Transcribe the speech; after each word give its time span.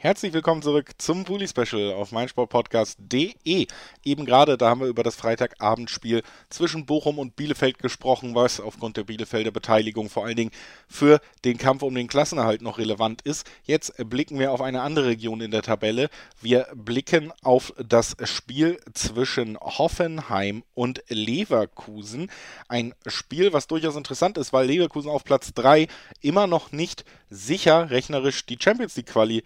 Herzlich 0.00 0.32
willkommen 0.32 0.62
zurück 0.62 0.92
zum 0.98 1.24
Bully 1.24 1.48
Special 1.48 1.92
auf 1.92 2.12
meinsportpodcast.de. 2.12 3.66
Eben 4.04 4.26
gerade, 4.26 4.56
da 4.56 4.70
haben 4.70 4.80
wir 4.80 4.86
über 4.86 5.02
das 5.02 5.16
Freitagabendspiel 5.16 6.22
zwischen 6.50 6.86
Bochum 6.86 7.18
und 7.18 7.34
Bielefeld 7.34 7.80
gesprochen, 7.80 8.36
was 8.36 8.60
aufgrund 8.60 8.96
der 8.96 9.02
Bielefelder 9.02 9.50
Beteiligung 9.50 10.08
vor 10.08 10.24
allen 10.24 10.36
Dingen 10.36 10.52
für 10.86 11.20
den 11.44 11.58
Kampf 11.58 11.82
um 11.82 11.96
den 11.96 12.06
Klassenerhalt 12.06 12.62
noch 12.62 12.78
relevant 12.78 13.22
ist. 13.22 13.44
Jetzt 13.64 13.92
blicken 14.08 14.38
wir 14.38 14.52
auf 14.52 14.60
eine 14.60 14.82
andere 14.82 15.06
Region 15.06 15.40
in 15.40 15.50
der 15.50 15.62
Tabelle. 15.62 16.10
Wir 16.40 16.68
blicken 16.76 17.32
auf 17.42 17.72
das 17.76 18.14
Spiel 18.22 18.78
zwischen 18.94 19.58
Hoffenheim 19.58 20.62
und 20.74 21.02
Leverkusen. 21.08 22.30
Ein 22.68 22.94
Spiel, 23.08 23.52
was 23.52 23.66
durchaus 23.66 23.96
interessant 23.96 24.38
ist, 24.38 24.52
weil 24.52 24.68
Leverkusen 24.68 25.10
auf 25.10 25.24
Platz 25.24 25.52
3 25.54 25.88
immer 26.20 26.46
noch 26.46 26.70
nicht 26.70 27.04
sicher 27.30 27.90
rechnerisch 27.90 28.46
die 28.46 28.58
Champions 28.60 28.96
League 28.96 29.06
Quali 29.06 29.42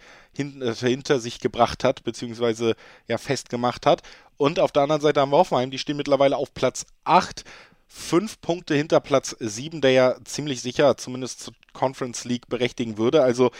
äh, 0.61 0.73
hinter 0.73 1.19
sich 1.19 1.39
gebracht 1.39 1.83
hat, 1.83 2.03
beziehungsweise 2.03 2.75
ja 3.07 3.17
festgemacht 3.17 3.85
hat. 3.85 4.01
Und 4.37 4.59
auf 4.59 4.71
der 4.71 4.83
anderen 4.83 5.01
Seite 5.01 5.21
haben 5.21 5.31
wir 5.31 5.37
Hoffenheim, 5.37 5.71
die 5.71 5.79
stehen 5.79 5.97
mittlerweile 5.97 6.37
auf 6.37 6.53
Platz 6.53 6.85
8, 7.03 7.43
fünf 7.87 8.41
Punkte 8.41 8.75
hinter 8.75 8.99
Platz 8.99 9.35
7, 9.39 9.81
der 9.81 9.91
ja 9.91 10.15
ziemlich 10.25 10.61
sicher 10.61 10.97
zumindest 10.97 11.41
zur 11.41 11.53
Conference 11.73 12.25
League 12.25 12.49
berechtigen 12.49 12.97
würde. 12.97 13.21
Also 13.21 13.51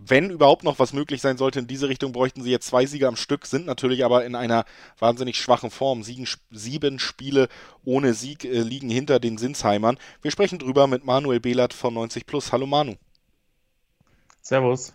wenn 0.00 0.30
überhaupt 0.30 0.62
noch 0.62 0.78
was 0.78 0.92
möglich 0.92 1.20
sein 1.20 1.36
sollte 1.36 1.58
in 1.58 1.66
diese 1.66 1.88
Richtung, 1.88 2.12
bräuchten 2.12 2.42
sie 2.42 2.50
jetzt 2.50 2.68
zwei 2.68 2.86
Siege 2.86 3.08
am 3.08 3.16
Stück, 3.16 3.46
sind 3.46 3.66
natürlich 3.66 4.04
aber 4.04 4.24
in 4.24 4.34
einer 4.34 4.64
wahnsinnig 4.98 5.36
schwachen 5.36 5.70
Form. 5.70 6.02
Siegen, 6.02 6.26
sieben 6.50 6.98
Spiele 6.98 7.48
ohne 7.84 8.14
Sieg 8.14 8.44
äh, 8.44 8.60
liegen 8.60 8.90
hinter 8.90 9.18
den 9.18 9.38
Sinsheimern. 9.38 9.98
Wir 10.22 10.30
sprechen 10.30 10.58
drüber 10.58 10.86
mit 10.86 11.04
Manuel 11.04 11.40
Behlert 11.40 11.74
von 11.74 11.94
90 11.94 12.26
Plus. 12.26 12.52
Hallo 12.52 12.66
Manu. 12.66 12.94
Servus. 14.40 14.92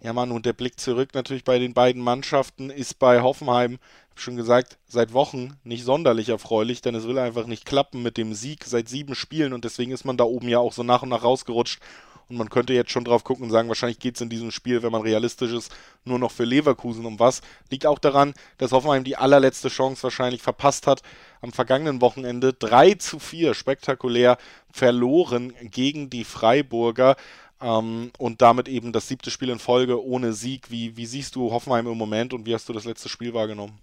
Ja, 0.00 0.12
Mann, 0.12 0.30
und 0.30 0.46
der 0.46 0.52
Blick 0.52 0.78
zurück 0.78 1.10
natürlich 1.14 1.42
bei 1.42 1.58
den 1.58 1.74
beiden 1.74 2.00
Mannschaften 2.00 2.70
ist 2.70 3.00
bei 3.00 3.20
Hoffenheim, 3.20 3.80
hab 4.10 4.20
schon 4.20 4.36
gesagt, 4.36 4.78
seit 4.86 5.12
Wochen 5.12 5.58
nicht 5.64 5.84
sonderlich 5.84 6.28
erfreulich, 6.28 6.80
denn 6.82 6.94
es 6.94 7.08
will 7.08 7.18
einfach 7.18 7.46
nicht 7.46 7.64
klappen 7.64 8.02
mit 8.04 8.16
dem 8.16 8.32
Sieg 8.32 8.64
seit 8.64 8.88
sieben 8.88 9.16
Spielen 9.16 9.52
und 9.52 9.64
deswegen 9.64 9.90
ist 9.90 10.04
man 10.04 10.16
da 10.16 10.22
oben 10.22 10.48
ja 10.48 10.60
auch 10.60 10.72
so 10.72 10.84
nach 10.84 11.02
und 11.02 11.08
nach 11.08 11.24
rausgerutscht. 11.24 11.80
Und 12.28 12.36
man 12.36 12.50
könnte 12.50 12.74
jetzt 12.74 12.90
schon 12.90 13.06
drauf 13.06 13.24
gucken 13.24 13.46
und 13.46 13.50
sagen, 13.50 13.68
wahrscheinlich 13.68 13.98
geht 13.98 14.16
es 14.16 14.20
in 14.20 14.28
diesem 14.28 14.50
Spiel, 14.50 14.82
wenn 14.82 14.92
man 14.92 15.00
realistisch 15.00 15.50
ist, 15.50 15.72
nur 16.04 16.18
noch 16.18 16.30
für 16.30 16.44
Leverkusen 16.44 17.06
um 17.06 17.18
was. 17.18 17.40
Liegt 17.70 17.86
auch 17.86 17.98
daran, 17.98 18.34
dass 18.58 18.72
Hoffenheim 18.72 19.02
die 19.02 19.16
allerletzte 19.16 19.68
Chance 19.68 20.02
wahrscheinlich 20.02 20.42
verpasst 20.42 20.86
hat. 20.86 21.02
Am 21.40 21.52
vergangenen 21.52 22.02
Wochenende 22.02 22.52
3 22.52 22.94
zu 22.94 23.18
4 23.18 23.54
spektakulär 23.54 24.36
verloren 24.70 25.54
gegen 25.70 26.10
die 26.10 26.24
Freiburger. 26.24 27.16
Ähm, 27.60 28.10
und 28.18 28.40
damit 28.42 28.68
eben 28.68 28.92
das 28.92 29.08
siebte 29.08 29.30
Spiel 29.30 29.48
in 29.50 29.58
Folge 29.58 30.02
ohne 30.04 30.32
Sieg. 30.32 30.70
Wie, 30.70 30.96
wie 30.96 31.06
siehst 31.06 31.36
du 31.36 31.50
Hoffenheim 31.50 31.86
im 31.86 31.98
Moment 31.98 32.32
und 32.32 32.46
wie 32.46 32.54
hast 32.54 32.68
du 32.68 32.72
das 32.72 32.84
letzte 32.84 33.08
Spiel 33.08 33.34
wahrgenommen? 33.34 33.78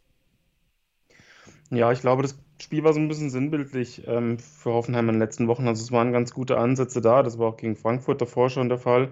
Ja, 1.71 1.91
ich 1.91 2.01
glaube, 2.01 2.21
das 2.21 2.37
Spiel 2.61 2.83
war 2.83 2.93
so 2.93 2.99
ein 2.99 3.07
bisschen 3.07 3.29
sinnbildlich 3.29 4.07
ähm, 4.07 4.39
für 4.39 4.71
Hoffenheim 4.71 5.09
in 5.09 5.15
den 5.15 5.21
letzten 5.21 5.47
Wochen. 5.47 5.67
Also 5.67 5.83
es 5.83 5.91
waren 5.91 6.13
ganz 6.13 6.33
gute 6.33 6.57
Ansätze 6.57 7.01
da. 7.01 7.23
Das 7.23 7.37
war 7.37 7.49
auch 7.49 7.57
gegen 7.57 7.75
Frankfurt 7.75 8.21
davor 8.21 8.49
schon 8.49 8.69
der 8.69 8.77
Fall. 8.77 9.09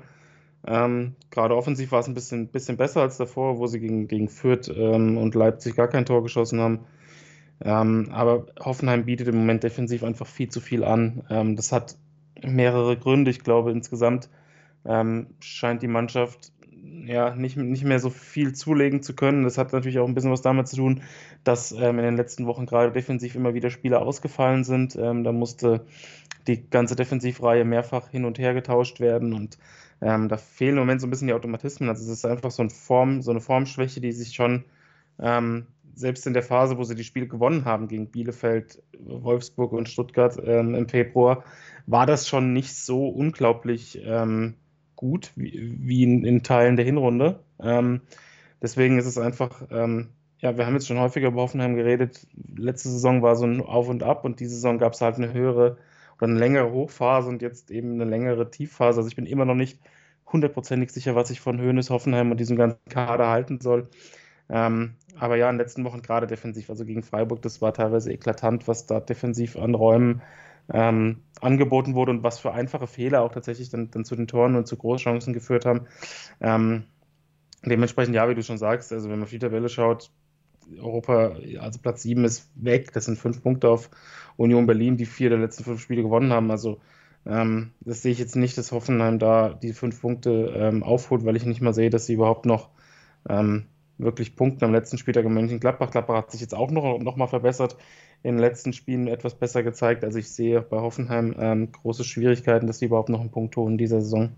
Ähm, 0.66 1.16
gerade 1.30 1.58
offensiv 1.58 1.92
war 1.92 2.00
es 2.00 2.08
ein 2.08 2.14
bisschen, 2.14 2.48
bisschen 2.48 2.78
besser 2.78 3.02
als 3.02 3.18
davor, 3.18 3.58
wo 3.58 3.68
sie 3.68 3.80
gegen, 3.80 4.08
gegen 4.08 4.30
Fürth 4.30 4.70
ähm, 4.70 5.18
und 5.18 5.36
Leipzig 5.36 5.76
gar 5.76 5.90
kein 5.90 6.06
Tor 6.06 6.24
geschossen 6.24 6.62
haben. 6.62 6.80
Ähm, 7.62 8.10
aber 8.12 8.46
Hoffenheim 8.60 9.06
bietet 9.06 9.28
im 9.28 9.36
Moment 9.36 9.64
defensiv 9.64 10.04
einfach 10.04 10.28
viel 10.28 10.50
zu 10.50 10.62
viel 10.62 10.84
an. 10.84 11.24
Ähm, 11.30 11.56
das 11.56 11.72
hat 11.72 11.98
mehrere 12.42 12.98
Gründe. 12.98 13.32
Ich 13.32 13.44
glaube, 13.44 13.72
insgesamt 13.72 14.30
ähm, 14.86 15.28
scheint 15.40 15.82
die 15.82 15.88
Mannschaft 15.88 16.52
ja 17.06 17.36
nicht, 17.36 17.58
nicht 17.58 17.84
mehr 17.84 18.00
so 18.00 18.10
viel 18.10 18.54
zulegen 18.54 19.02
zu 19.02 19.16
können. 19.16 19.44
Das 19.44 19.58
hat 19.58 19.74
natürlich 19.74 20.00
auch 20.00 20.08
ein 20.08 20.14
bisschen 20.14 20.32
was 20.32 20.42
damit 20.42 20.68
zu 20.68 20.78
tun, 20.78 21.02
dass 21.44 21.72
ähm, 21.72 22.00
in 22.00 22.06
den 22.06 22.18
letzten 22.18 22.46
Wochen 22.46 22.66
gerade 22.66 22.92
defensiv 22.92 23.36
immer 23.36 23.54
wieder 23.54 23.70
Spieler 23.70 24.02
ausgefallen 24.02 24.64
sind. 24.64 24.96
Ähm, 24.96 25.24
da 25.24 25.32
musste 25.32 25.86
die 26.48 26.70
ganze 26.70 26.96
Defensivreihe 26.96 27.66
mehrfach 27.66 28.10
hin 28.10 28.26
und 28.26 28.38
her 28.38 28.54
getauscht 28.54 29.00
werden 29.00 29.34
und 29.34 29.58
ähm, 30.02 30.28
da 30.28 30.36
fehlen 30.36 30.74
im 30.74 30.80
Moment 30.80 31.00
so 31.00 31.08
ein 31.08 31.10
bisschen 31.10 31.28
die 31.28 31.34
Automatismen. 31.34 31.88
Also 31.88 32.04
es 32.04 32.10
ist 32.10 32.26
einfach 32.26 32.52
so, 32.52 32.62
ein 32.62 32.70
Form, 32.70 33.22
so 33.22 33.32
eine 33.32 33.40
Formschwäche, 33.40 34.02
die 34.02 34.12
sich 34.12 34.36
schon 34.36 34.66
ähm, 35.20 35.68
selbst 35.96 36.28
in 36.28 36.34
der 36.34 36.44
Phase, 36.44 36.78
wo 36.78 36.84
sie 36.84 36.96
die 36.96 37.04
Spiele 37.04 37.28
gewonnen 37.28 37.66
haben 37.66 37.88
gegen 37.88 38.08
Bielefeld, 38.08 38.82
Wolfsburg 39.00 39.72
und 39.72 39.88
Stuttgart 39.88 40.38
ähm, 40.44 40.76
im 40.76 40.90
Februar, 40.90 41.44
war 41.86 42.06
das 42.06 42.28
schon 42.28 42.52
nicht 42.52 42.76
so 42.76 43.08
unglaublich 43.08 44.02
ähm, 44.04 44.56
gut 44.96 45.32
wie, 45.36 45.76
wie 45.80 46.04
in, 46.04 46.26
in, 46.26 46.44
Teilen 46.44 46.76
der 46.76 46.86
Hinrunde. 46.86 47.40
Ähm, 47.62 48.02
deswegen 48.62 48.98
ist 48.98 49.06
es 49.06 49.18
einfach, 49.18 49.64
ähm, 49.72 50.10
ja, 50.40 50.58
wir 50.58 50.66
haben 50.66 50.74
jetzt 50.74 50.88
schon 50.88 51.00
häufiger 51.00 51.30
über 51.30 51.42
Hoffenheim 51.42 51.76
geredet. 51.76 52.28
Letzte 52.56 52.90
Saison 52.90 53.22
war 53.22 53.36
so 53.36 53.46
ein 53.46 53.62
Auf 53.62 53.90
und 53.90 54.04
Ab 54.04 54.26
und 54.26 54.40
diese 54.40 54.56
Saison 54.56 54.78
gab 54.78 54.94
es 54.94 55.02
halt 55.02 55.16
eine 55.16 55.34
höhere 55.34 55.78
oder 56.18 56.28
eine 56.28 56.40
längere 56.40 56.72
Hochphase 56.72 57.30
und 57.30 57.42
jetzt 57.42 57.72
eben 57.72 57.94
eine 57.94 58.06
längere 58.06 58.50
Tiefphase. 58.50 59.00
Also 59.00 59.10
ich 59.10 59.16
bin 59.16 59.26
immer 59.26 59.46
noch 59.46 59.56
nicht 59.56 59.80
hundertprozentig 60.32 60.92
sicher, 60.92 61.16
was 61.16 61.30
ich 61.30 61.42
von 61.42 61.60
Höhnes, 61.60 61.90
Hoffenheim 61.90 62.32
und 62.32 62.40
diesem 62.40 62.58
ganzen 62.58 62.80
Kader 62.90 63.30
halten 63.30 63.60
soll. 63.62 63.90
Ähm, 64.50 64.96
aber 65.18 65.38
ja, 65.38 65.50
in 65.50 65.56
den 65.56 65.62
letzten 65.62 65.86
Wochen 65.86 66.02
gerade 66.02 66.28
defensiv, 66.28 66.70
also 66.70 66.86
gegen 66.86 67.04
Freiburg, 67.04 67.42
das 67.42 67.62
war 67.62 67.74
teilweise 67.74 68.12
eklatant, 68.12 68.68
was 68.68 68.86
da 68.86 69.00
defensiv 69.00 69.58
an 69.58 69.76
Räumen 69.76 70.22
ähm, 70.72 71.22
angeboten 71.42 71.96
wurde 71.96 72.12
und 72.12 72.24
was 72.24 72.40
für 72.40 72.54
einfache 72.54 72.88
Fehler 72.88 73.22
auch 73.22 73.32
tatsächlich 73.32 73.70
dann, 73.70 73.92
dann 73.92 74.06
zu 74.06 74.16
den 74.16 74.28
Toren 74.28 74.56
und 74.56 74.68
zu 74.68 74.78
Großchancen 74.78 75.34
geführt 75.34 75.66
haben. 75.66 75.88
Ähm, 76.40 76.86
dementsprechend, 77.66 78.16
ja, 78.16 78.30
wie 78.30 78.36
du 78.36 78.44
schon 78.44 78.58
sagst, 78.58 78.92
also 78.94 79.10
wenn 79.10 79.18
man 79.18 79.24
auf 79.24 79.30
die 79.30 79.40
Tabelle 79.40 79.70
schaut, 79.70 80.12
Europa, 80.80 81.36
also 81.60 81.80
Platz 81.82 82.04
7 82.04 82.24
ist 82.24 82.50
weg, 82.56 82.94
das 82.94 83.06
sind 83.06 83.18
fünf 83.18 83.42
Punkte 83.44 83.70
auf 83.70 83.90
Union 84.38 84.66
Berlin, 84.66 84.98
die 84.98 85.06
vier 85.06 85.30
der 85.30 85.40
letzten 85.40 85.64
fünf 85.64 85.82
Spiele 85.82 86.04
gewonnen 86.04 86.32
haben. 86.32 86.52
Also 86.52 86.80
ähm, 87.26 87.72
das 87.82 88.02
sehe 88.02 88.12
ich 88.12 88.20
jetzt 88.20 88.36
nicht, 88.36 88.58
dass 88.58 88.72
Hoffenheim 88.72 89.20
da 89.20 89.54
die 89.54 89.74
fünf 89.74 90.02
Punkte 90.02 90.54
ähm, 90.56 90.84
aufholt, 90.84 91.26
weil 91.26 91.36
ich 91.36 91.46
nicht 91.46 91.62
mal 91.62 91.74
sehe, 91.74 91.90
dass 91.90 92.06
sie 92.06 92.14
überhaupt 92.14 92.46
noch 92.46 92.70
ähm, 93.30 93.66
wirklich 93.98 94.36
punkten 94.36 94.66
am 94.66 94.74
letzten 94.74 94.98
Spieltag 94.98 95.26
in 95.26 95.34
Mönchengladbach. 95.34 95.92
Gladbach 95.92 96.16
hat 96.16 96.32
sich 96.32 96.42
jetzt 96.42 96.56
auch 96.56 96.72
noch, 96.72 97.00
noch 97.00 97.16
mal 97.16 97.28
verbessert 97.28 97.78
in 98.24 98.36
den 98.36 98.40
letzten 98.40 98.74
Spielen 98.74 99.08
etwas 99.08 99.36
besser 99.36 99.64
gezeigt. 99.64 100.04
Also 100.04 100.18
ich 100.18 100.30
sehe 100.32 100.62
bei 100.62 100.78
Hoffenheim 100.80 101.36
ähm, 101.38 101.72
große 101.72 102.04
Schwierigkeiten, 102.04 102.68
dass 102.68 102.80
sie 102.80 102.86
überhaupt 102.86 103.10
noch 103.10 103.20
einen 103.20 103.32
Punkt 103.32 103.56
holen 103.58 103.74
in 103.74 103.78
dieser 103.78 104.02
Saison. 104.02 104.32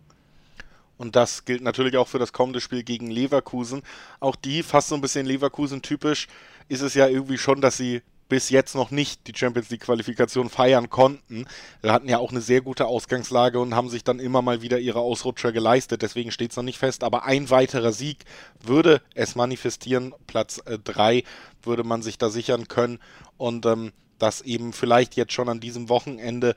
Und 0.98 1.16
das 1.16 1.46
gilt 1.46 1.62
natürlich 1.62 1.98
auch 1.98 2.08
für 2.08 2.20
das 2.20 2.34
kommende 2.34 2.62
Spiel 2.62 2.84
gegen 2.84 3.08
Leverkusen. 3.12 3.84
Auch 4.20 4.36
die, 4.36 4.64
fast 4.64 4.88
so 4.88 4.96
ein 4.96 5.02
bisschen 5.02 5.26
Leverkusen-typisch, 5.26 6.28
ist 6.70 6.82
es 6.82 6.94
ja 6.94 7.08
irgendwie 7.08 7.38
schon, 7.38 7.62
dass 7.62 7.78
sie 7.78 8.02
bis 8.28 8.50
jetzt 8.50 8.76
noch 8.76 8.92
nicht 8.92 9.28
die 9.28 9.34
Champions 9.36 9.70
League 9.70 9.82
Qualifikation 9.82 10.50
feiern 10.50 10.90
konnten. 10.90 11.46
Wir 11.82 11.94
hatten 11.94 12.10
ja 12.10 12.18
auch 12.18 12.32
eine 12.32 12.42
sehr 12.42 12.62
gute 12.62 12.86
Ausgangslage 12.88 13.60
und 13.60 13.76
haben 13.76 13.90
sich 13.90 14.04
dann 14.04 14.20
immer 14.20 14.42
mal 14.42 14.62
wieder 14.62 14.80
ihre 14.80 15.00
Ausrutscher 15.00 15.52
geleistet. 15.52 16.02
Deswegen 16.02 16.32
steht 16.32 16.52
es 16.52 16.58
noch 16.58 16.64
nicht 16.64 16.80
fest. 16.80 17.04
Aber 17.04 17.26
ein 17.26 17.50
weiterer 17.50 17.92
Sieg 17.92 18.26
würde 18.62 19.02
es 19.14 19.36
manifestieren. 19.36 20.14
Platz 20.28 20.62
3 20.66 21.18
äh, 21.18 21.24
würde 21.64 21.84
man 21.84 22.02
sich 22.02 22.18
da 22.18 22.30
sichern 22.30 22.68
können. 22.68 23.00
Und 23.38 23.66
ähm, 23.66 23.92
das 24.18 24.42
eben 24.42 24.74
vielleicht 24.74 25.16
jetzt 25.16 25.34
schon 25.34 25.50
an 25.50 25.60
diesem 25.60 25.90
Wochenende 25.90 26.56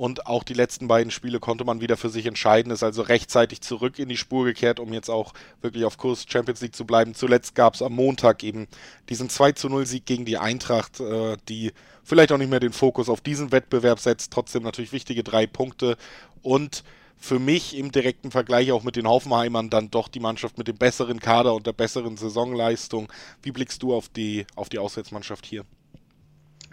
und 0.00 0.26
auch 0.26 0.44
die 0.44 0.54
letzten 0.54 0.88
beiden 0.88 1.10
Spiele 1.10 1.40
konnte 1.40 1.62
man 1.66 1.82
wieder 1.82 1.98
für 1.98 2.08
sich 2.08 2.24
entscheiden, 2.24 2.72
ist 2.72 2.82
also 2.82 3.02
rechtzeitig 3.02 3.60
zurück 3.60 3.98
in 3.98 4.08
die 4.08 4.16
Spur 4.16 4.46
gekehrt, 4.46 4.80
um 4.80 4.94
jetzt 4.94 5.10
auch 5.10 5.34
wirklich 5.60 5.84
auf 5.84 5.98
Kurs 5.98 6.24
Champions 6.26 6.62
League 6.62 6.74
zu 6.74 6.86
bleiben. 6.86 7.14
Zuletzt 7.14 7.54
gab 7.54 7.74
es 7.74 7.82
am 7.82 7.92
Montag 7.92 8.42
eben 8.42 8.66
diesen 9.10 9.28
2 9.28 9.52
zu 9.52 9.68
0 9.68 9.84
Sieg 9.84 10.06
gegen 10.06 10.24
die 10.24 10.38
Eintracht, 10.38 11.00
äh, 11.00 11.36
die 11.50 11.72
vielleicht 12.02 12.32
auch 12.32 12.38
nicht 12.38 12.48
mehr 12.48 12.60
den 12.60 12.72
Fokus 12.72 13.10
auf 13.10 13.20
diesen 13.20 13.52
Wettbewerb 13.52 14.00
setzt, 14.00 14.32
trotzdem 14.32 14.62
natürlich 14.62 14.92
wichtige 14.92 15.22
drei 15.22 15.46
Punkte 15.46 15.98
und 16.40 16.82
für 17.18 17.38
mich 17.38 17.76
im 17.76 17.92
direkten 17.92 18.30
Vergleich 18.30 18.72
auch 18.72 18.84
mit 18.84 18.96
den 18.96 19.06
Hoffenheimern 19.06 19.68
dann 19.68 19.90
doch 19.90 20.08
die 20.08 20.20
Mannschaft 20.20 20.56
mit 20.56 20.66
dem 20.66 20.78
besseren 20.78 21.20
Kader 21.20 21.54
und 21.54 21.66
der 21.66 21.74
besseren 21.74 22.16
Saisonleistung. 22.16 23.12
Wie 23.42 23.52
blickst 23.52 23.82
du 23.82 23.92
auf 23.92 24.08
die, 24.08 24.46
auf 24.56 24.70
die 24.70 24.78
Auswärtsmannschaft 24.78 25.44
hier? 25.44 25.66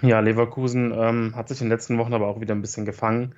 Ja, 0.02 0.20
Leverkusen 0.20 0.94
ähm, 0.96 1.36
hat 1.36 1.50
sich 1.50 1.62
in 1.62 1.68
den 1.68 1.72
letzten 1.72 1.98
Wochen 1.98 2.14
aber 2.14 2.28
auch 2.28 2.40
wieder 2.40 2.54
ein 2.54 2.62
bisschen 2.62 2.86
gefangen. 2.86 3.34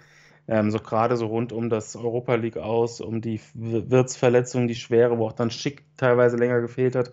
Ähm, 0.48 0.72
so 0.72 0.80
gerade 0.80 1.16
so 1.16 1.28
rund 1.28 1.54
um 1.54 1.70
das 1.70 1.96
Europa 1.96 2.36
League 2.36 2.58
aus, 2.58 3.02
um 3.02 3.22
die 3.22 3.40
Wirtsverletzung, 3.54 4.68
die 4.68 4.76
schwere, 4.76 5.18
wo 5.18 5.28
auch 5.28 5.34
dann 5.34 5.52
Schick 5.52 5.84
teilweise 5.96 6.38
länger 6.38 6.60
gefehlt 6.60 6.96
hat. 6.96 7.12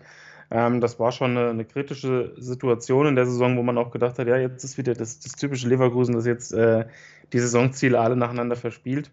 Ähm, 0.49 0.81
das 0.81 0.99
war 0.99 1.11
schon 1.11 1.37
eine, 1.37 1.49
eine, 1.49 1.65
kritische 1.65 2.33
Situation 2.37 3.05
in 3.07 3.15
der 3.15 3.25
Saison, 3.25 3.57
wo 3.57 3.63
man 3.63 3.77
auch 3.77 3.91
gedacht 3.91 4.17
hat, 4.17 4.27
ja, 4.27 4.37
jetzt 4.37 4.63
ist 4.63 4.77
wieder 4.77 4.93
das, 4.93 5.19
das 5.19 5.33
typische 5.33 5.67
Leverkusen, 5.67 6.15
das 6.15 6.25
jetzt 6.25 6.53
äh, 6.53 6.85
die 7.33 7.39
Saisonziele 7.39 7.99
alle 7.99 8.15
nacheinander 8.15 8.55
verspielt. 8.55 9.11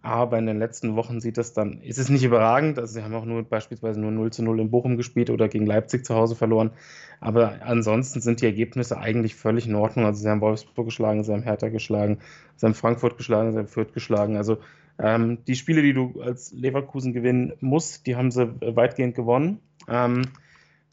Aber 0.00 0.38
in 0.38 0.46
den 0.46 0.58
letzten 0.58 0.94
Wochen 0.94 1.20
sieht 1.20 1.38
das 1.38 1.52
dann, 1.52 1.80
ist 1.82 1.98
es 1.98 2.08
nicht 2.08 2.22
überragend. 2.22 2.78
Also 2.78 2.94
sie 2.94 3.02
haben 3.02 3.14
auch 3.14 3.24
nur 3.24 3.42
beispielsweise 3.42 4.00
nur 4.00 4.12
0 4.12 4.32
zu 4.32 4.44
0 4.44 4.60
in 4.60 4.70
Bochum 4.70 4.96
gespielt 4.96 5.28
oder 5.28 5.48
gegen 5.48 5.66
Leipzig 5.66 6.04
zu 6.06 6.14
Hause 6.14 6.36
verloren. 6.36 6.70
Aber 7.20 7.62
ansonsten 7.62 8.20
sind 8.20 8.40
die 8.40 8.46
Ergebnisse 8.46 8.98
eigentlich 8.98 9.34
völlig 9.34 9.66
in 9.66 9.74
Ordnung. 9.74 10.06
Also 10.06 10.22
sie 10.22 10.28
haben 10.28 10.40
Wolfsburg 10.40 10.86
geschlagen, 10.86 11.24
sie 11.24 11.32
haben 11.32 11.42
Hertha 11.42 11.68
geschlagen, 11.68 12.18
sie 12.56 12.66
haben 12.66 12.74
Frankfurt 12.74 13.16
geschlagen, 13.16 13.52
sie 13.52 13.58
haben 13.58 13.66
Fürth 13.66 13.92
geschlagen. 13.92 14.36
Also 14.36 14.58
ähm, 15.00 15.38
die 15.46 15.56
Spiele, 15.56 15.82
die 15.82 15.94
du 15.94 16.20
als 16.20 16.52
Leverkusen 16.52 17.12
gewinnen 17.12 17.54
musst, 17.60 18.06
die 18.06 18.14
haben 18.14 18.30
sie 18.30 18.52
weitgehend 18.60 19.16
gewonnen. 19.16 19.60
Ähm, 19.88 20.22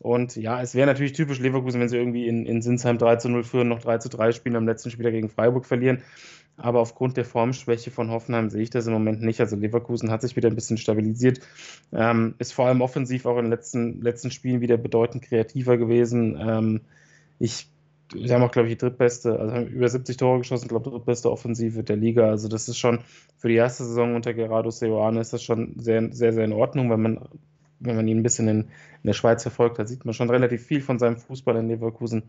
und 0.05 0.35
ja, 0.35 0.61
es 0.61 0.75
wäre 0.75 0.85
natürlich 0.85 1.13
typisch 1.13 1.39
Leverkusen, 1.39 1.81
wenn 1.81 1.89
sie 1.89 1.97
irgendwie 1.97 2.27
in, 2.27 2.45
in 2.45 2.61
Sinsheim 2.61 2.99
3 2.99 3.15
zu 3.15 3.27
0 3.27 3.43
führen, 3.43 3.69
noch 3.69 3.79
3 3.79 3.97
zu 3.97 4.07
3 4.07 4.33
spielen, 4.33 4.55
am 4.55 4.67
letzten 4.67 4.91
Spieler 4.91 5.09
gegen 5.09 5.29
Freiburg 5.29 5.65
verlieren. 5.65 6.03
Aber 6.57 6.79
aufgrund 6.79 7.17
der 7.17 7.25
Formschwäche 7.25 7.89
von 7.89 8.11
Hoffenheim 8.11 8.51
sehe 8.51 8.61
ich 8.61 8.69
das 8.69 8.85
im 8.85 8.93
Moment 8.93 9.23
nicht. 9.23 9.39
Also 9.39 9.55
Leverkusen 9.55 10.11
hat 10.11 10.21
sich 10.21 10.35
wieder 10.35 10.47
ein 10.47 10.53
bisschen 10.53 10.77
stabilisiert, 10.77 11.39
ähm, 11.91 12.35
ist 12.37 12.53
vor 12.53 12.67
allem 12.67 12.81
offensiv 12.81 13.25
auch 13.25 13.39
in 13.39 13.45
den 13.45 13.51
letzten, 13.51 13.99
letzten 13.99 14.29
Spielen 14.29 14.61
wieder 14.61 14.77
bedeutend 14.77 15.23
kreativer 15.23 15.75
gewesen. 15.75 16.37
Ähm, 16.39 16.81
ich, 17.39 17.67
sie 18.13 18.31
haben 18.31 18.43
auch, 18.43 18.51
glaube 18.51 18.67
ich, 18.67 18.75
die 18.75 18.85
drittbeste, 18.85 19.39
also 19.39 19.55
haben 19.55 19.67
über 19.69 19.89
70 19.89 20.17
Tore 20.17 20.37
geschossen, 20.37 20.67
glaube 20.67 20.87
ich, 20.87 20.93
drittbeste 20.93 21.31
Offensive 21.31 21.83
der 21.83 21.95
Liga. 21.95 22.29
Also 22.29 22.47
das 22.47 22.69
ist 22.69 22.77
schon 22.77 22.99
für 23.37 23.47
die 23.47 23.55
erste 23.55 23.83
Saison 23.83 24.13
unter 24.13 24.35
Gerardo 24.35 24.69
Seoane 24.69 25.19
ist 25.19 25.33
das 25.33 25.41
schon 25.41 25.79
sehr, 25.79 26.13
sehr, 26.13 26.31
sehr 26.31 26.45
in 26.45 26.53
Ordnung, 26.53 26.91
wenn 26.91 27.01
man 27.01 27.27
wenn 27.79 27.95
man 27.95 28.07
ihn 28.07 28.19
ein 28.19 28.23
bisschen 28.23 28.47
in, 28.47 28.59
in 28.61 28.67
der 29.03 29.13
Schweiz 29.13 29.43
verfolgt 29.43 29.79
hat, 29.79 29.87
sieht 29.87 30.05
man 30.05 30.13
schon 30.13 30.29
relativ 30.29 30.63
viel 30.63 30.81
von 30.81 30.99
seinem 30.99 31.17
Fußball 31.17 31.55
in 31.57 31.67
Leverkusen. 31.67 32.23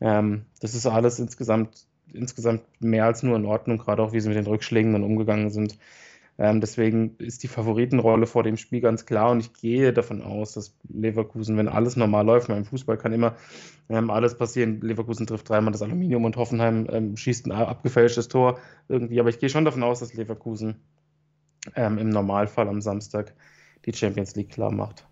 Ähm, 0.00 0.46
das 0.60 0.74
ist 0.74 0.86
alles 0.86 1.18
insgesamt 1.18 1.86
insgesamt 2.12 2.62
mehr 2.80 3.04
als 3.04 3.22
nur 3.22 3.36
in 3.36 3.46
Ordnung, 3.46 3.78
gerade 3.78 4.02
auch 4.02 4.12
wie 4.12 4.20
sie 4.20 4.28
mit 4.28 4.36
den 4.36 4.46
Rückschlägen 4.46 4.92
dann 4.92 5.04
umgegangen 5.04 5.50
sind. 5.50 5.78
Ähm, 6.38 6.60
deswegen 6.60 7.16
ist 7.18 7.42
die 7.42 7.48
Favoritenrolle 7.48 8.26
vor 8.26 8.42
dem 8.42 8.56
Spiel 8.56 8.80
ganz 8.80 9.04
klar 9.04 9.30
und 9.30 9.40
ich 9.40 9.52
gehe 9.52 9.92
davon 9.92 10.22
aus, 10.22 10.54
dass 10.54 10.74
Leverkusen, 10.88 11.58
wenn 11.58 11.68
alles 11.68 11.96
normal 11.96 12.24
läuft, 12.24 12.48
im 12.48 12.64
Fußball 12.64 12.96
kann 12.96 13.12
immer 13.12 13.36
ähm, 13.90 14.10
alles 14.10 14.36
passieren. 14.36 14.80
Leverkusen 14.80 15.26
trifft 15.26 15.48
dreimal 15.48 15.72
das 15.72 15.82
Aluminium 15.82 16.24
und 16.24 16.36
Hoffenheim 16.36 16.86
ähm, 16.90 17.16
schießt 17.16 17.46
ein 17.46 17.52
abgefälschtes 17.52 18.28
Tor 18.28 18.58
irgendwie. 18.88 19.20
Aber 19.20 19.28
ich 19.28 19.38
gehe 19.38 19.50
schon 19.50 19.66
davon 19.66 19.82
aus, 19.82 20.00
dass 20.00 20.14
Leverkusen 20.14 20.76
ähm, 21.76 21.98
im 21.98 22.08
Normalfall 22.08 22.68
am 22.68 22.80
Samstag 22.80 23.34
die 23.86 23.92
Champions 23.92 24.34
League 24.34 24.50
klar 24.50 24.70
macht 24.70 25.04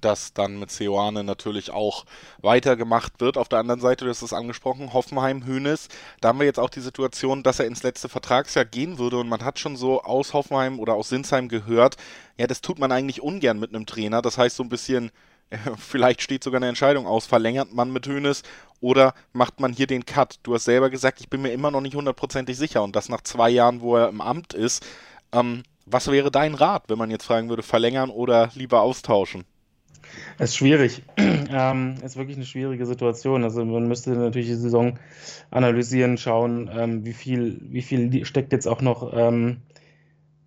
dass 0.00 0.32
dann 0.32 0.58
mit 0.58 0.70
Seoane 0.70 1.24
natürlich 1.24 1.70
auch 1.70 2.04
weitergemacht 2.40 3.20
wird. 3.20 3.36
Auf 3.36 3.48
der 3.48 3.58
anderen 3.58 3.80
Seite, 3.80 4.04
du 4.04 4.10
hast 4.10 4.22
es 4.22 4.32
angesprochen, 4.32 4.92
Hoffenheim, 4.92 5.44
Hönes, 5.44 5.88
da 6.20 6.28
haben 6.28 6.38
wir 6.38 6.46
jetzt 6.46 6.58
auch 6.58 6.70
die 6.70 6.80
Situation, 6.80 7.42
dass 7.42 7.58
er 7.58 7.66
ins 7.66 7.82
letzte 7.82 8.08
Vertragsjahr 8.08 8.64
gehen 8.64 8.98
würde 8.98 9.18
und 9.18 9.28
man 9.28 9.44
hat 9.44 9.58
schon 9.58 9.76
so 9.76 10.02
aus 10.02 10.32
Hoffenheim 10.32 10.78
oder 10.78 10.94
aus 10.94 11.08
Sinsheim 11.08 11.48
gehört, 11.48 11.96
ja, 12.38 12.46
das 12.46 12.60
tut 12.60 12.78
man 12.78 12.92
eigentlich 12.92 13.22
ungern 13.22 13.58
mit 13.58 13.74
einem 13.74 13.86
Trainer. 13.86 14.22
Das 14.22 14.38
heißt 14.38 14.56
so 14.56 14.62
ein 14.62 14.68
bisschen, 14.68 15.10
vielleicht 15.76 16.22
steht 16.22 16.42
sogar 16.42 16.58
eine 16.58 16.68
Entscheidung 16.68 17.06
aus, 17.06 17.26
verlängert 17.26 17.72
man 17.72 17.92
mit 17.92 18.06
Hönes 18.06 18.42
oder 18.80 19.14
macht 19.32 19.60
man 19.60 19.72
hier 19.72 19.86
den 19.86 20.06
Cut? 20.06 20.40
Du 20.42 20.54
hast 20.54 20.64
selber 20.64 20.90
gesagt, 20.90 21.20
ich 21.20 21.28
bin 21.28 21.42
mir 21.42 21.52
immer 21.52 21.70
noch 21.70 21.80
nicht 21.80 21.94
hundertprozentig 21.94 22.56
sicher 22.56 22.82
und 22.82 22.96
das 22.96 23.08
nach 23.08 23.20
zwei 23.20 23.50
Jahren, 23.50 23.80
wo 23.80 23.96
er 23.96 24.08
im 24.08 24.20
Amt 24.20 24.54
ist. 24.54 24.84
Ähm, 25.32 25.62
was 25.92 26.10
wäre 26.10 26.30
dein 26.30 26.54
Rat, 26.54 26.84
wenn 26.88 26.98
man 26.98 27.10
jetzt 27.10 27.24
fragen 27.24 27.48
würde, 27.48 27.62
verlängern 27.62 28.10
oder 28.10 28.50
lieber 28.54 28.82
austauschen? 28.82 29.44
Es 30.38 30.50
ist 30.50 30.56
schwierig. 30.56 31.02
Ähm, 31.54 31.96
ist 32.02 32.16
wirklich 32.16 32.38
eine 32.38 32.46
schwierige 32.46 32.86
Situation. 32.86 33.44
Also 33.44 33.62
man 33.62 33.86
müsste 33.86 34.12
natürlich 34.12 34.46
die 34.46 34.54
Saison 34.54 34.98
analysieren, 35.50 36.16
schauen, 36.16 36.70
ähm, 36.74 37.04
wie 37.04 37.12
viel, 37.12 37.60
wie 37.64 37.82
viel 37.82 38.24
steckt 38.24 38.54
jetzt 38.54 38.66
auch 38.66 38.80
noch 38.80 39.12
ähm, 39.14 39.58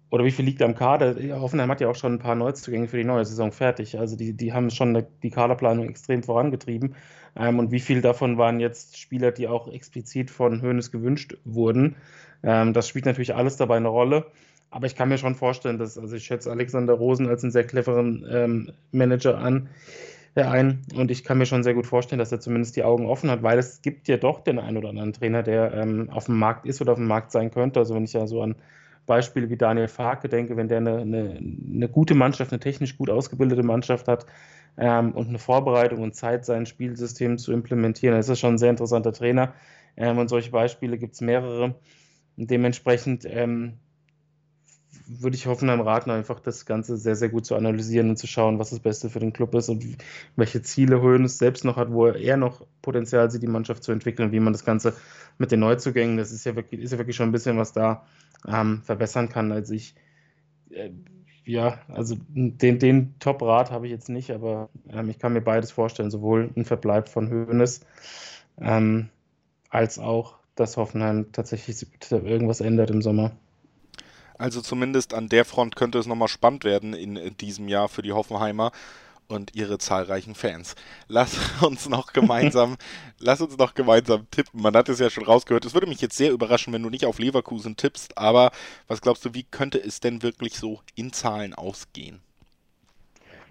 oder 0.10 0.26
wie 0.26 0.32
viel 0.32 0.46
liegt 0.46 0.64
am 0.64 0.74
Kader. 0.74 1.16
Hoffenheim 1.40 1.70
hat 1.70 1.80
ja 1.80 1.90
auch 1.90 1.96
schon 1.96 2.14
ein 2.14 2.20
paar 2.20 2.34
Neuzugänge 2.34 2.88
für 2.88 2.98
die 2.98 3.04
neue 3.04 3.24
Saison 3.24 3.52
fertig. 3.52 4.00
Also 4.00 4.16
die, 4.16 4.34
die 4.34 4.52
haben 4.52 4.72
schon 4.72 5.06
die 5.22 5.30
Kaderplanung 5.30 5.88
extrem 5.88 6.24
vorangetrieben. 6.24 6.96
Ähm, 7.36 7.60
und 7.60 7.72
wie 7.72 7.80
viel 7.80 8.02
davon 8.02 8.40
waren 8.40 8.60
jetzt 8.60 8.98
Spieler, 8.98 9.32
die 9.32 9.48
auch 9.48 9.68
explizit 9.68 10.32
von 10.32 10.64
Hoeneß 10.64 10.92
gewünscht 10.92 11.38
wurden? 11.44 11.98
Ähm, 12.42 12.74
das 12.74 12.88
spielt 12.88 13.06
natürlich 13.06 13.36
alles 13.36 13.58
dabei 13.58 13.78
eine 13.78 13.90
Rolle. 13.90 14.26
Aber 14.76 14.88
ich 14.88 14.96
kann 14.98 15.08
mir 15.08 15.18
schon 15.18 15.36
vorstellen, 15.36 15.78
dass, 15.78 15.98
also 15.98 16.18
ich 16.18 16.26
schätze 16.26 16.52
Alexander 16.52 16.96
Rosen 16.96 17.30
als 17.30 17.44
einen 17.44 17.52
sehr 17.54 17.64
cleveren 17.64 18.28
ähm, 18.30 18.72
Manager 18.92 19.38
an, 19.38 19.70
äh, 20.36 20.44
ein. 20.44 20.82
Und 20.94 21.12
ich 21.12 21.24
kann 21.24 21.38
mir 21.38 21.46
schon 21.46 21.64
sehr 21.64 21.74
gut 21.74 21.88
vorstellen, 21.88 22.20
dass 22.20 22.34
er 22.34 22.42
zumindest 22.42 22.76
die 22.76 22.84
Augen 22.84 23.06
offen 23.06 23.32
hat, 23.32 23.42
weil 23.42 23.58
es 23.58 23.82
gibt 23.82 24.10
ja 24.10 24.18
doch 24.18 24.42
den 24.42 24.60
einen 24.60 24.76
oder 24.76 24.90
anderen 24.90 25.14
Trainer, 25.14 25.44
der 25.44 25.74
ähm, 25.74 26.10
auf 26.10 26.26
dem 26.26 26.38
Markt 26.38 26.66
ist 26.66 26.82
oder 26.82 26.92
auf 26.92 26.98
dem 26.98 27.08
Markt 27.08 27.32
sein 27.32 27.52
könnte. 27.52 27.80
Also 27.80 27.96
wenn 27.96 28.04
ich 28.04 28.12
ja 28.12 28.28
so 28.28 28.42
an 28.42 28.56
Beispiele 29.06 29.50
wie 29.50 29.56
Daniel 29.56 29.88
Farke 29.88 30.28
denke, 30.28 30.58
wenn 30.58 30.68
der 30.68 30.80
eine, 30.80 30.98
eine, 30.98 31.40
eine 31.40 31.88
gute 31.88 32.14
Mannschaft, 32.14 32.52
eine 32.52 32.60
technisch 32.60 32.98
gut 32.98 33.10
ausgebildete 33.10 33.64
Mannschaft 33.64 34.10
hat 34.10 34.26
ähm, 34.78 35.14
und 35.14 35.30
eine 35.30 35.40
Vorbereitung 35.40 36.04
und 36.04 36.16
Zeit, 36.16 36.44
sein 36.44 36.66
Spielsystem 36.66 37.38
zu 37.38 37.54
implementieren, 37.54 38.12
dann 38.12 38.20
ist 38.20 38.28
das 38.28 38.42
schon 38.42 38.56
ein 38.56 38.58
sehr 38.58 38.72
interessanter 38.72 39.14
Trainer. 39.14 39.54
Ähm, 39.96 40.18
und 40.18 40.28
solche 40.28 40.52
Beispiele 40.52 40.98
gibt 40.98 41.14
es 41.14 41.22
mehrere. 41.22 41.76
Und 42.36 42.52
dementsprechend 42.52 43.24
ähm, 43.26 43.76
würde 45.08 45.36
ich 45.36 45.46
Hoffenheim 45.46 45.82
raten, 45.82 46.10
einfach 46.10 46.40
das 46.40 46.66
Ganze 46.66 46.98
sehr, 46.98 47.16
sehr 47.16 47.30
gut 47.30 47.46
zu 47.46 47.56
analysieren 47.56 48.10
und 48.10 48.18
zu 48.18 48.28
schauen, 48.28 48.60
was 48.60 48.72
das 48.72 48.80
Beste 48.80 49.10
für 49.10 49.20
den 49.20 49.34
Club 49.34 49.54
ist 49.56 49.70
und 49.70 49.86
welche 50.36 50.62
Ziele 50.62 51.02
Hoeneß 51.02 51.38
selbst 51.38 51.66
noch 51.66 51.78
hat, 51.78 51.92
wo 51.92 52.08
er 52.08 52.38
noch 52.38 52.66
Potenzial 52.82 53.30
sieht, 53.30 53.44
die 53.44 53.48
Mannschaft 53.48 53.84
zu 53.84 53.92
entwickeln, 53.92 54.32
wie 54.32 54.40
man 54.40 54.54
das 54.54 54.66
Ganze 54.66 54.94
mit 55.38 55.52
den 55.52 55.60
Neuzugängen, 55.60 56.18
das 56.18 56.32
ist 56.32 56.46
ja 56.46 56.56
wirklich, 56.56 56.82
ist 56.82 56.92
ja 56.92 56.98
wirklich 56.98 57.16
schon 57.16 57.30
ein 57.30 57.34
bisschen 57.34 57.58
was 57.58 57.74
da 57.74 58.06
ähm, 58.48 58.82
verbessern 58.84 59.30
kann. 59.30 59.52
Also 59.52 59.74
ich, 59.74 59.96
äh, 60.70 60.92
ja, 61.44 61.80
also 61.88 62.16
den, 62.30 62.80
den 62.80 63.20
Top-Rat 63.20 63.72
habe 63.72 63.86
ich 63.86 63.92
jetzt 63.92 64.10
nicht, 64.10 64.32
aber 64.32 64.70
ähm, 64.90 65.10
ich 65.10 65.20
kann 65.20 65.34
mir 65.34 65.42
beides 65.42 65.72
vorstellen, 65.72 66.12
sowohl 66.12 66.50
ein 66.56 66.66
Verbleib 66.66 67.10
von 67.10 67.30
Hoeneß 67.30 67.82
ähm, 68.60 69.10
als 69.70 70.00
auch, 70.00 70.38
dass 70.56 70.78
Hoffenheim 70.78 71.32
tatsächlich 71.32 71.86
irgendwas 72.12 72.62
ändert 72.62 72.90
im 72.90 73.02
Sommer. 73.02 73.32
Also 74.38 74.62
zumindest 74.62 75.14
an 75.14 75.30
der 75.30 75.46
Front 75.46 75.76
könnte 75.76 75.98
es 75.98 76.08
nochmal 76.08 76.28
spannend 76.28 76.64
werden 76.64 76.94
in, 76.94 77.16
in 77.16 77.38
diesem 77.38 77.68
Jahr 77.68 77.88
für 77.88 78.02
die 78.02 78.14
Hoffenheimer 78.14 78.72
und 79.28 79.56
ihre 79.56 79.78
zahlreichen 79.78 80.36
Fans. 80.36 80.76
Lass 81.08 81.38
uns 81.62 81.90
noch 81.90 82.14
gemeinsam, 82.14 82.78
lass 83.20 83.42
uns 83.42 83.58
noch 83.58 83.74
gemeinsam 83.74 84.28
tippen. 84.32 84.62
Man 84.62 84.76
hat 84.76 84.90
es 84.90 85.00
ja 85.00 85.10
schon 85.10 85.26
rausgehört. 85.26 85.66
Es 85.66 85.74
würde 85.74 85.88
mich 85.88 86.02
jetzt 86.02 86.18
sehr 86.18 86.32
überraschen, 86.32 86.74
wenn 86.74 86.84
du 86.84 86.90
nicht 86.90 87.06
auf 87.06 87.20
Leverkusen 87.20 87.76
tippst, 87.78 88.18
aber 88.18 88.52
was 88.88 89.02
glaubst 89.02 89.26
du, 89.26 89.34
wie 89.34 89.44
könnte 89.44 89.78
es 89.78 90.00
denn 90.00 90.22
wirklich 90.22 90.58
so 90.58 90.82
in 90.96 91.14
Zahlen 91.14 91.54
ausgehen? 91.54 92.22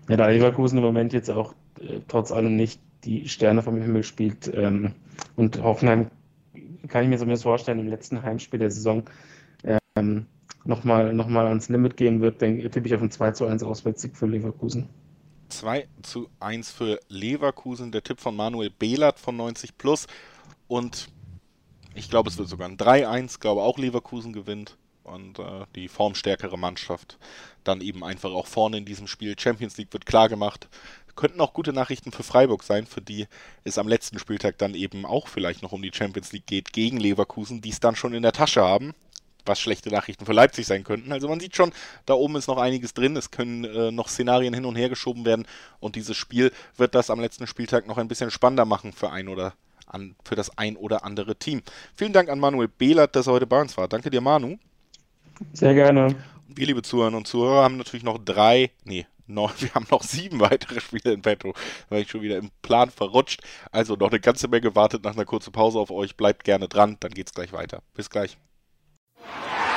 Ja, 0.09 0.17
da 0.17 0.29
Leverkusen 0.29 0.79
im 0.79 0.85
Moment 0.85 1.13
jetzt 1.13 1.31
auch 1.31 1.55
äh, 1.81 2.01
trotz 2.09 2.31
allem 2.31 2.57
nicht 2.57 2.81
die 3.05 3.29
Sterne 3.29 3.63
vom 3.63 3.81
Himmel 3.81 4.03
spielt 4.03 4.51
ähm, 4.55 4.95
und 5.37 5.63
Hoffenheim 5.63 6.11
kann 6.89 7.03
ich 7.03 7.09
mir 7.09 7.19
zumindest 7.19 7.45
vorstellen, 7.45 7.79
im 7.79 7.89
letzten 7.89 8.23
Heimspiel 8.23 8.59
der 8.59 8.71
Saison 8.71 9.05
ähm, 9.97 10.27
nochmal 10.65 11.13
noch 11.13 11.29
mal 11.29 11.47
ans 11.47 11.69
Limit 11.69 11.97
gehen 11.97 12.21
wird, 12.21 12.41
denke 12.41 12.69
tippe 12.71 12.87
ich 12.87 12.95
auf 12.95 13.03
ein 13.03 13.11
2 13.11 13.33
zu 13.33 13.47
1 13.47 13.63
Auswärtssieg 13.63 14.17
für 14.17 14.27
Leverkusen. 14.27 14.89
2 15.49 15.87
zu 16.03 16.29
1 16.41 16.71
für 16.71 16.99
Leverkusen, 17.09 17.93
der 17.93 18.03
Tipp 18.03 18.21
von 18.21 18.35
Manuel 18.35 18.71
Behlert 18.71 19.19
von 19.19 19.37
90 19.37 19.79
Plus. 19.79 20.07
Und 20.67 21.09
ich 21.95 22.11
glaube, 22.11 22.29
es 22.29 22.39
wird 22.39 22.49
sogar 22.49 22.69
ein 22.69 22.77
3-1, 22.77 23.41
glaube 23.41 23.63
auch 23.63 23.79
Leverkusen 23.79 24.33
gewinnt. 24.33 24.77
Und 25.05 25.39
äh, 25.39 25.67
die 25.75 25.89
formstärkere 25.89 26.59
Mannschaft 26.59 27.19
dann 27.63 27.83
eben 27.83 28.03
einfach 28.03 28.31
auch 28.31 28.47
vorne 28.47 28.79
in 28.79 28.87
diesem 28.87 29.07
Spiel. 29.07 29.39
Champions 29.39 29.77
League 29.77 29.93
wird 29.93 30.07
klar 30.07 30.31
gemacht. 30.31 30.69
Könnten 31.15 31.43
auch 31.43 31.53
gute 31.53 31.75
Nachrichten 31.75 32.11
für 32.11 32.23
Freiburg 32.23 32.65
sein, 32.65 32.87
für 32.87 33.03
die 33.03 33.27
es 33.65 33.77
am 33.77 33.87
letzten 33.87 34.19
Spieltag 34.19 34.59
dann 34.59 34.75
eben 34.75 35.05
auch 35.05 35.29
vielleicht 35.29 35.63
noch 35.63 35.73
um 35.73 35.83
die 35.83 35.93
Champions 35.93 36.33
League 36.33 36.47
geht 36.47 36.73
gegen 36.73 36.99
Leverkusen, 36.99 37.61
die 37.61 37.69
es 37.69 37.81
dann 37.81 37.95
schon 37.95 38.15
in 38.15 38.23
der 38.23 38.33
Tasche 38.33 38.63
haben 38.63 38.95
was 39.47 39.61
schlechte 39.61 39.91
Nachrichten 39.91 40.27
für 40.27 40.33
Leipzig 40.33 40.67
sein 40.67 40.85
könnten. 40.85 41.13
Also 41.13 41.29
man 41.29 41.41
sieht 41.41 41.57
schon, 41.57 41.73
da 42.07 42.15
oben 42.15 42.37
ist 42.37 42.49
noch 42.49 42.59
einiges 42.59 42.95
drin. 42.95 43.17
Es 43.17 43.31
können 43.31 43.65
äh, 43.65 43.91
noch 43.91 44.09
Szenarien 44.09 44.55
hin 44.55 44.65
und 44.65 44.77
her 44.77 44.89
geschoben 44.89 45.25
werden 45.25 45.47
und 45.81 45.97
dieses 45.97 46.17
Spiel 46.17 46.53
wird 46.77 46.95
das 46.95 47.11
am 47.11 47.21
letzten 47.21 47.47
Spieltag 47.47 47.87
noch 47.87 47.99
ein 47.99 48.09
bisschen 48.09 48.31
spannender 48.31 48.65
machen 48.65 48.93
für 48.93 49.11
ein 49.11 49.29
oder 49.29 49.55
an, 49.87 50.17
für 50.25 50.35
das 50.35 50.57
ein 50.59 50.77
oder 50.77 51.05
andere 51.05 51.37
Team. 51.37 51.63
Vielen 51.95 52.13
Dank 52.13 52.29
an 52.29 52.39
Manuel 52.41 52.69
Behlert, 52.69 53.17
dass 53.17 53.27
er 53.27 53.35
heute 53.35 53.47
bei 53.47 53.61
uns 53.61 53.77
war. 53.77 53.89
Danke 53.89 54.11
dir, 54.11 54.21
Manu. 54.21 54.57
Sehr 55.53 55.75
gerne. 55.75 56.15
Wir, 56.49 56.67
liebe 56.67 56.83
Zuhörer 56.83 57.17
und 57.17 57.27
Zuhörer, 57.27 57.65
haben 57.65 57.77
natürlich 57.77 58.05
noch 58.05 58.19
drei, 58.19 58.71
nee, 58.85 59.07
noch, 59.27 59.53
wir 59.61 59.75
haben 59.75 59.87
noch 59.91 60.03
sieben 60.03 60.41
weitere 60.41 60.81
Spiele 60.81 61.13
in 61.13 61.23
petto. 61.23 61.53
Da 61.53 61.97
war 61.97 61.99
ich 61.99 62.11
schon 62.11 62.23
wieder 62.23 62.37
im 62.39 62.51
Plan 62.63 62.91
verrutscht. 62.91 63.43
Also 63.71 63.97
noch 63.97 64.11
eine 64.11 64.21
ganze 64.21 64.49
Menge 64.49 64.75
wartet 64.75 65.05
nach 65.05 65.15
einer 65.15 65.25
kurzen 65.25 65.53
Pause 65.53 65.79
auf 65.79 65.91
euch. 65.91 66.17
Bleibt 66.17 66.45
gerne 66.45 66.69
dran, 66.69 66.97
dann 67.01 67.13
geht's 67.13 67.35
gleich 67.35 67.53
weiter. 67.53 67.83
Bis 67.95 68.11
gleich. 68.11 68.37